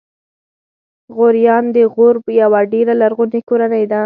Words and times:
غوریان 1.15 1.65
د 1.75 1.77
غور 1.93 2.15
یوه 2.41 2.61
ډېره 2.73 2.93
لرغونې 3.01 3.39
کورنۍ 3.49 3.83
ده. 3.91 3.99